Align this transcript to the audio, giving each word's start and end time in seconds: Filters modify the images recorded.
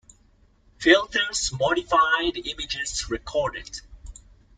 Filters 0.79 1.51
modify 1.59 2.31
the 2.33 2.49
images 2.57 3.07
recorded. 3.11 3.81